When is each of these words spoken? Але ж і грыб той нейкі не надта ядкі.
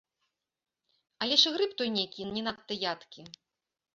Але 1.25 1.35
ж 1.41 1.51
і 1.51 1.53
грыб 1.57 1.75
той 1.81 1.89
нейкі 1.97 2.21
не 2.37 2.41
надта 2.47 2.73
ядкі. 2.93 3.21